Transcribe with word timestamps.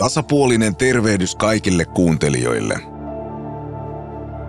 Tasapuolinen 0.00 0.76
tervehdys 0.76 1.36
kaikille 1.36 1.84
kuuntelijoille. 1.84 2.80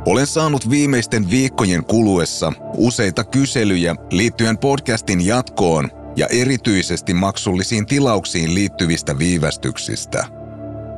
Olen 0.06 0.28
saanut 0.28 0.70
viimeisten 0.70 1.30
viikkojen 1.30 1.86
kuluessa 1.86 2.54
useita 2.78 3.24
kyselyjä 3.24 3.96
liittyen 4.12 4.58
podcastin 4.58 5.26
jatkoon 5.26 5.90
ja 6.16 6.28
erityisesti 6.28 7.14
maksullisiin 7.14 7.86
tilauksiin 7.86 8.56
liittyvistä 8.56 9.18
viivästyksistä. 9.18 10.26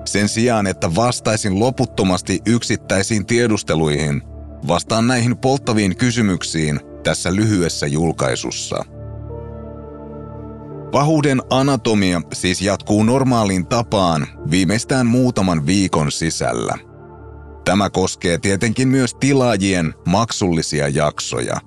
Sen 0.06 0.30
sijaan, 0.30 0.68
että 0.68 0.96
vastaisin 0.96 1.60
loputtomasti 1.60 2.42
yksittäisiin 2.46 3.26
tiedusteluihin, 3.26 4.22
vastaan 4.68 5.08
näihin 5.08 5.38
polttaviin 5.38 5.98
kysymyksiin 5.98 6.80
tässä 7.04 7.36
lyhyessä 7.36 7.88
julkaisussa– 7.88 8.86
Pahuuden 10.94 11.42
anatomia 11.50 12.22
siis 12.34 12.62
jatkuu 12.62 13.04
normaaliin 13.04 13.66
tapaan 13.66 14.28
viimeistään 14.52 15.06
muutaman 15.08 15.66
viikon 15.66 16.12
sisällä. 16.12 16.78
Tämä 17.66 17.90
koskee 17.90 18.38
tietenkin 18.38 18.88
myös 18.88 19.16
tilaajien 19.20 19.94
maksullisia 20.08 20.88
jaksoja. 20.88 21.58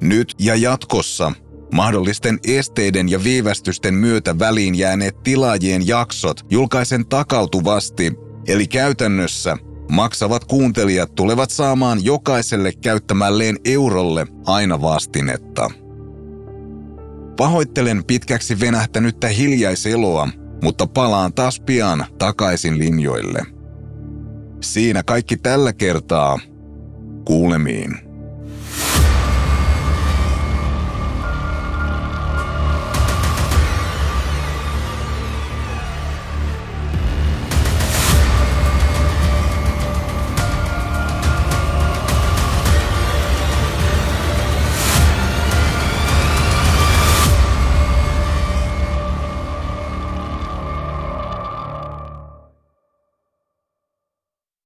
Nyt 0.00 0.34
ja 0.38 0.54
jatkossa 0.54 1.32
mahdollisten 1.74 2.38
esteiden 2.46 3.08
ja 3.08 3.24
viivästysten 3.24 3.94
myötä 3.94 4.38
väliin 4.38 4.74
jääneet 4.74 5.22
tilaajien 5.22 5.86
jaksot 5.86 6.40
julkaisen 6.50 7.06
takautuvasti, 7.06 8.12
eli 8.48 8.66
käytännössä 8.66 9.56
maksavat 9.90 10.44
kuuntelijat 10.44 11.14
tulevat 11.14 11.50
saamaan 11.50 12.04
jokaiselle 12.04 12.72
käyttämälleen 12.72 13.56
eurolle 13.64 14.26
aina 14.46 14.82
vastinetta. 14.82 15.85
Pahoittelen 17.36 18.04
pitkäksi 18.04 18.60
venähtänyttä 18.60 19.28
hiljaiseloa, 19.28 20.28
mutta 20.62 20.86
palaan 20.86 21.34
taas 21.34 21.60
pian 21.60 22.06
takaisin 22.18 22.78
linjoille. 22.78 23.42
Siinä 24.62 25.02
kaikki 25.02 25.36
tällä 25.36 25.72
kertaa. 25.72 26.38
Kuulemiin. 27.24 28.05